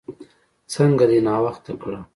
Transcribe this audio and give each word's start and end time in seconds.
څنګه 0.73 1.05
دې 1.09 1.19
ناوخته 1.27 1.73
کړه؟ 1.81 1.99